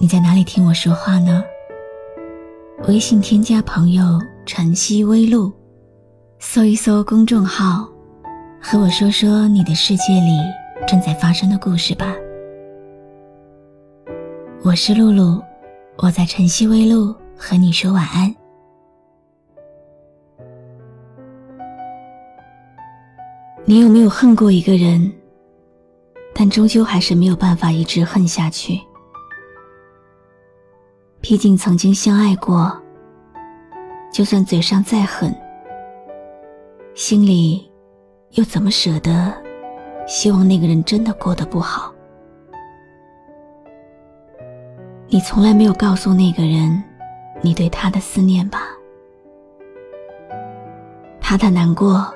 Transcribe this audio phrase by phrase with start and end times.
[0.00, 1.42] 你在哪里听我说话呢？
[2.86, 4.04] 微信添加朋友
[4.46, 5.52] “晨曦微露”，
[6.38, 7.88] 搜一搜公众号，
[8.62, 10.38] 和我说说你的世界里
[10.86, 12.14] 正在发生的故事吧。
[14.62, 15.42] 我是露露，
[15.96, 18.32] 我在晨曦微露和你说晚安。
[23.64, 25.12] 你有没有恨过一个人？
[26.32, 28.80] 但终究还是没有办法一直恨下去。
[31.20, 32.72] 毕竟曾经相爱过，
[34.12, 35.34] 就算嘴上再狠，
[36.94, 37.70] 心里
[38.30, 39.34] 又怎么舍得
[40.06, 41.92] 希望那个人真的过得不好？
[45.08, 46.82] 你从来没有告诉那个人
[47.42, 48.60] 你对他的思念吧？
[51.20, 52.06] 怕他难过，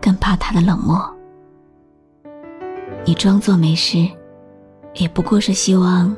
[0.00, 1.02] 更怕他的冷漠。
[3.04, 4.06] 你装作没事，
[4.94, 6.14] 也不过是希望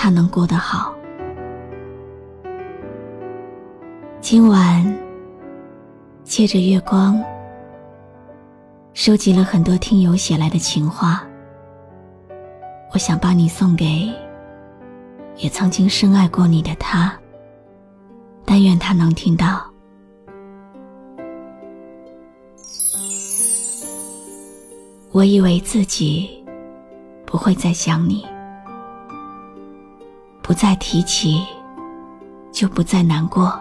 [0.00, 0.94] 他能过得好。
[4.20, 4.96] 今晚
[6.22, 7.20] 借着月光，
[8.94, 11.26] 收集了很多听友写来的情话，
[12.92, 14.08] 我想把你送给
[15.36, 17.12] 也曾经深爱过你的他，
[18.44, 19.68] 但愿他能听到。
[25.10, 26.44] 我以为自己
[27.26, 28.24] 不会再想你，
[30.48, 31.46] 不再提起，
[32.50, 33.52] 就不再难过。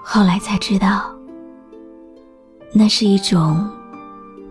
[0.00, 1.12] 后来才知道，
[2.72, 3.68] 那是一种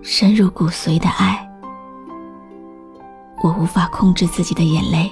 [0.02, 1.50] 深入骨髓的爱。
[3.42, 5.10] 我无法控制自己的眼泪，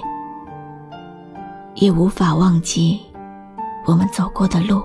[1.76, 3.00] 也无法忘记
[3.86, 4.84] 我们走过的路。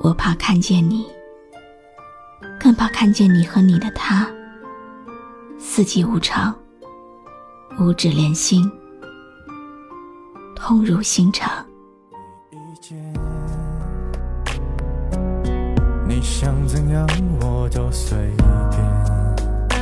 [0.00, 1.06] 我怕看见你。
[2.58, 4.26] 更怕看见你和你的他，
[5.56, 6.52] 四季无常，
[7.80, 8.68] 五指连心，
[10.56, 11.64] 痛入心肠。
[16.08, 17.06] 你想怎样
[17.40, 18.18] 我都随
[19.70, 19.80] 便，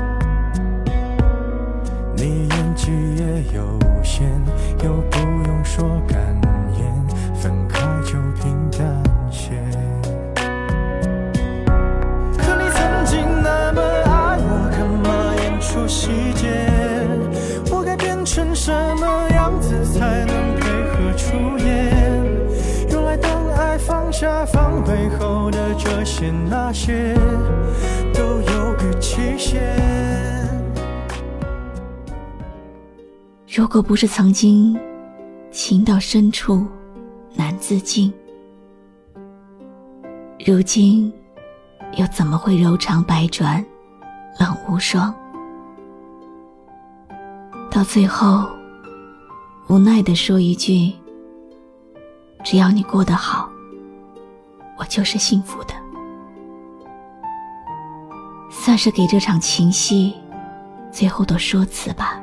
[2.15, 4.31] 你演技也有限，
[4.85, 5.19] 又不
[5.49, 5.89] 用说
[33.57, 34.79] 如果不是曾经
[35.51, 36.67] 情到深处
[37.33, 38.13] 难自禁，
[40.45, 41.11] 如今
[41.97, 43.65] 又怎么会柔肠百转
[44.39, 45.11] 冷无双？
[47.71, 48.47] 到最后，
[49.71, 50.93] 无奈的说一句
[52.45, 53.49] ：“只要你过得好，
[54.79, 55.73] 我就是幸福的。”
[58.53, 60.13] 算是给这场情戏
[60.93, 62.21] 最后的说辞吧。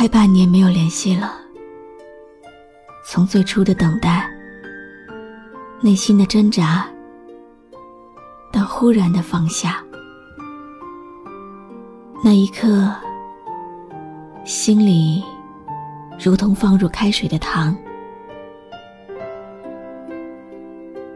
[0.00, 1.30] 快半年没有联系了，
[3.04, 4.26] 从最初的等待、
[5.82, 6.88] 内心的挣扎，
[8.50, 9.84] 到忽然的放下。
[12.24, 12.90] 那一刻，
[14.42, 15.22] 心里
[16.18, 17.76] 如同放入开水的糖。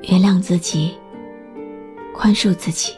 [0.02, 0.94] 原谅自己，
[2.12, 2.92] 宽恕自己。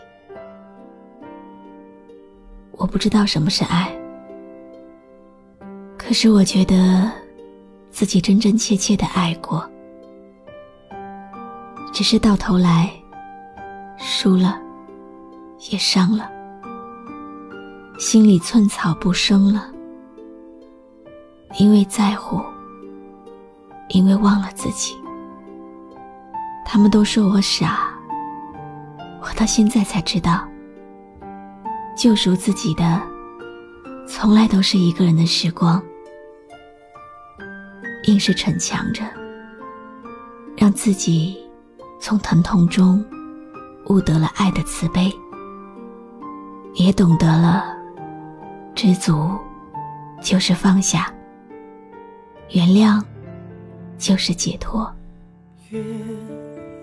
[2.73, 3.97] 我不知道什么是爱，
[6.07, 7.11] 可是我觉得
[7.91, 9.69] 自己真真切切的爱过，
[11.93, 12.89] 只是到头来
[13.99, 14.57] 输了，
[15.69, 16.31] 也伤了。
[17.99, 19.69] 心里寸草不生了，
[21.59, 22.41] 因为在乎，
[23.89, 24.95] 因为忘了自己。
[26.65, 27.91] 他们都说我傻，
[29.23, 30.47] 我到现在才知道，
[31.97, 33.03] 救赎自己的，
[34.07, 35.83] 从来都是一个人的时光，
[38.07, 39.03] 硬是逞强着，
[40.57, 41.37] 让自己
[42.01, 43.05] 从疼痛中
[43.89, 45.13] 悟得了爱的慈悲。
[46.75, 47.65] 也懂得了，
[48.75, 49.31] 知足
[50.23, 51.13] 就是放下，
[52.51, 53.03] 原谅
[53.99, 54.89] 就是解脱。
[55.71, 55.83] 原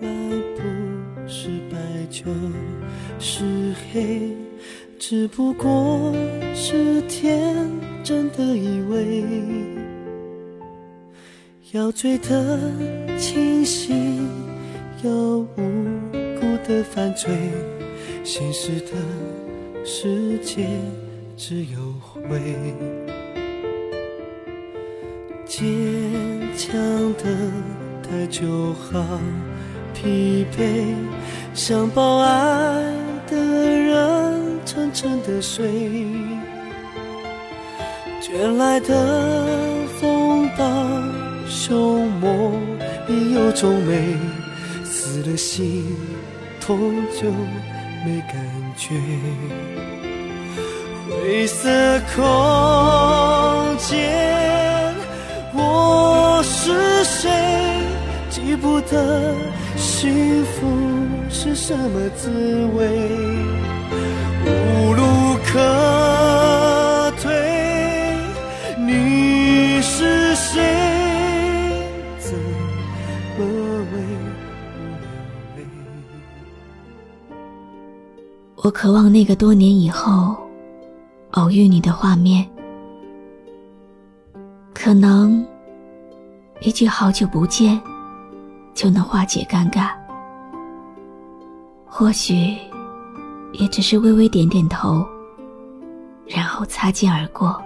[0.00, 0.08] 来
[0.56, 1.78] 不是白
[2.10, 2.24] 就
[3.18, 4.36] 是黑，
[4.98, 6.12] 只不过
[6.54, 7.70] 是天
[8.02, 9.24] 真的以为，
[11.72, 12.60] 要醉得
[13.18, 14.28] 清醒，
[15.02, 15.46] 要无
[16.38, 17.32] 辜的犯罪，
[18.22, 18.90] 现实的。
[19.86, 20.66] 世界
[21.36, 22.40] 只有灰，
[25.44, 25.62] 坚
[26.56, 26.74] 强
[27.14, 27.24] 的
[28.02, 29.20] 太久好
[29.92, 30.94] 疲惫，
[31.52, 32.82] 想抱爱
[33.26, 35.68] 的人沉沉的睡，
[38.22, 39.46] 卷来的
[40.00, 40.64] 风暴
[41.66, 42.52] 周末，
[43.06, 44.18] 你有种美，
[44.84, 45.96] 死了心
[46.60, 47.30] 痛就
[48.04, 48.36] 没感
[48.76, 48.94] 觉。
[51.08, 51.70] 灰色
[52.14, 52.22] 空
[53.78, 54.94] 间，
[55.54, 57.30] 我是谁？
[58.28, 59.34] 记不得
[59.74, 60.68] 幸福
[61.30, 62.28] 是什么滋
[62.76, 62.86] 味，
[64.44, 65.02] 无路
[65.46, 65.58] 可
[78.64, 80.34] 我渴望那个多年以后。
[81.32, 82.48] 偶遇你的画面，
[84.72, 85.44] 可能
[86.60, 87.78] 一句“好久不见”
[88.72, 89.90] 就能化解尴尬，
[91.84, 92.56] 或许
[93.54, 95.04] 也只是微微点点头，
[96.24, 97.60] 然后擦肩而过。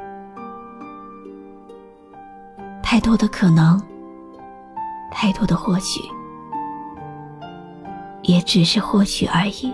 [2.83, 3.79] 太多的可能，
[5.13, 6.01] 太多的或许，
[8.23, 9.71] 也只是或许而已。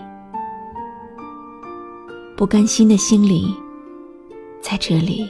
[2.44, 3.56] 不甘心的心里。
[4.60, 5.26] 在这里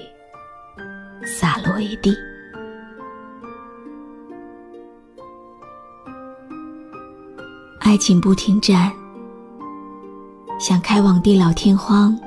[1.25, 2.13] 洒落一地，
[7.79, 8.91] 爱情不停站，
[10.59, 12.19] 想开往地老天荒，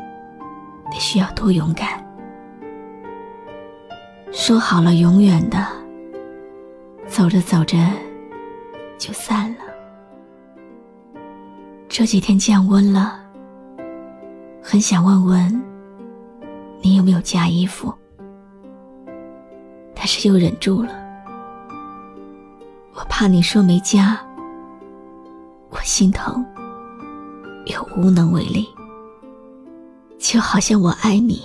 [0.90, 2.02] 得需要多勇敢。
[4.32, 5.68] 说好了永远的，
[7.08, 7.78] 走着走着
[8.98, 9.58] 就散了。
[11.90, 13.20] 这几天降温了，
[14.70, 15.64] 很想问问。
[16.82, 17.94] 你有没有加衣服？
[19.96, 20.92] 但是又忍住了，
[22.94, 24.20] 我怕你说没加，
[25.70, 26.46] 我心疼，
[27.68, 28.68] 又无能为力。
[30.20, 31.42] 就好像我爱你，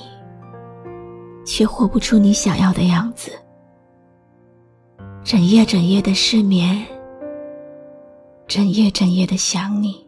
[1.46, 3.30] 却活不出你想要的样子，
[5.22, 6.84] 整夜整夜的失眠，
[8.48, 10.04] 整夜整夜的想你，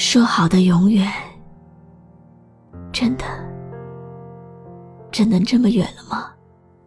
[0.00, 1.06] 说好的永远。
[2.90, 3.24] 真的，
[5.12, 6.30] 真的这么远了吗？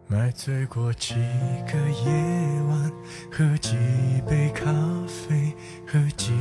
[0.08, 1.14] 买醉过几
[1.64, 2.12] 个夜
[2.68, 2.92] 晚，
[3.30, 3.76] 喝几
[4.28, 4.64] 杯咖
[5.06, 5.54] 啡，
[5.86, 6.32] 和几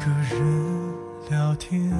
[0.00, 0.94] 个人
[1.28, 1.92] 聊天。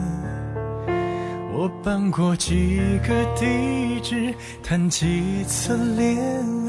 [1.52, 6.16] 我搬过几个地址，谈几次恋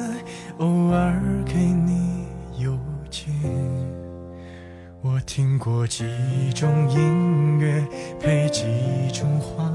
[0.01, 0.17] 爱，
[0.57, 2.12] 偶尔给你
[5.25, 6.03] 听过几
[6.53, 7.85] 种音乐，
[8.19, 8.63] 配几
[9.13, 9.69] 种画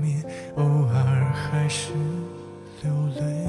[0.00, 0.22] 面。
[0.56, 1.90] 偶尔还是
[2.82, 3.46] 流泪，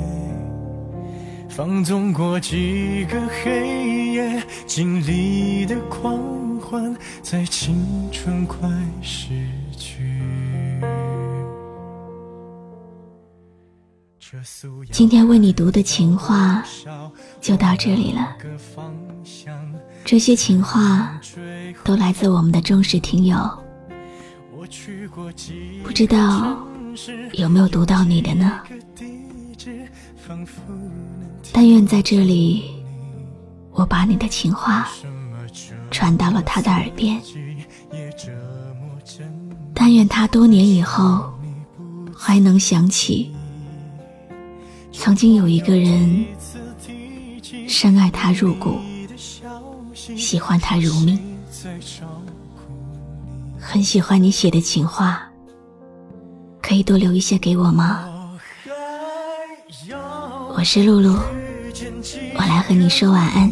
[1.50, 7.76] 放纵过几个黑夜，经历的狂欢，在青
[8.12, 8.70] 春快
[9.02, 9.30] 逝
[9.78, 10.22] 去。
[14.92, 16.64] 今天为你读的情话
[17.40, 18.36] 就到这里了。
[20.04, 21.20] 这些情话
[21.84, 23.38] 都来自我们的忠实听友，
[25.84, 26.58] 不知道。
[27.34, 28.62] 有没有读到你的呢？
[31.52, 32.64] 但愿在这里，
[33.72, 34.88] 我把你的情话
[35.90, 37.20] 传到了他的耳边。
[39.74, 41.34] 但愿他多年以后
[42.16, 43.34] 还能想起，
[44.92, 46.26] 曾经有一个人
[47.68, 48.78] 深爱他入骨，
[49.94, 51.20] 喜欢他如命，
[53.60, 55.24] 很喜欢你写的情话。
[56.62, 58.10] 可以多留一些给我吗？
[60.56, 61.20] 我是露露，
[62.36, 63.52] 我来和你说晚安。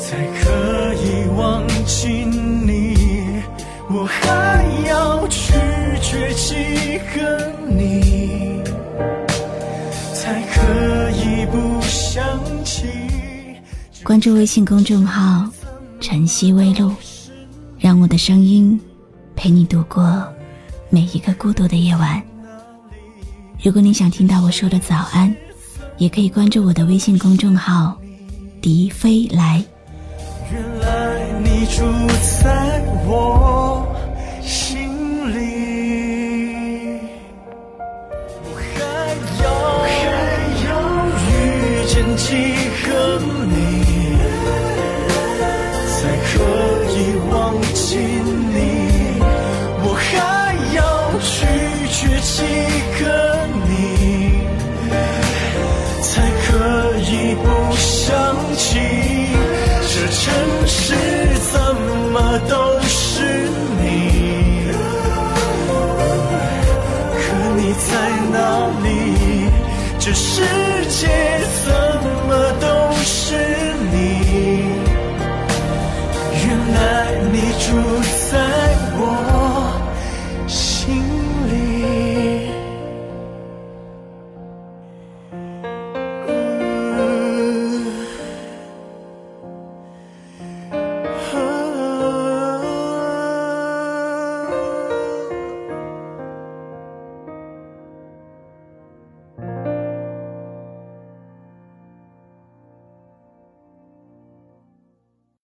[0.00, 3.42] 才可以忘记你，
[3.88, 8.62] 我还要几个你，
[10.12, 12.82] 才可以不想起。
[14.02, 15.48] 关注微信公众号
[16.12, 16.92] “晨曦微露”，
[17.80, 18.78] 让我的声音。
[19.34, 20.22] 陪你度过
[20.90, 22.22] 每一个孤独的夜晚。
[23.62, 25.34] 如果你想听到我说的早安，
[25.96, 27.98] 也可以关注我的微信公众号
[28.60, 29.64] “迪飞来”。
[30.52, 31.82] 原来你住
[32.42, 33.88] 在我
[34.42, 34.90] 心
[35.32, 37.00] 里，
[38.44, 39.48] 我还要
[39.88, 39.90] 还
[40.68, 40.70] 要
[41.16, 42.28] 遇见几
[42.86, 43.56] 个你，